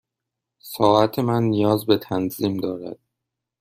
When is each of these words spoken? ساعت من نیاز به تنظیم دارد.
ساعت 0.59 1.19
من 1.19 1.43
نیاز 1.43 1.85
به 1.85 1.97
تنظیم 1.97 2.57
دارد. 2.57 2.99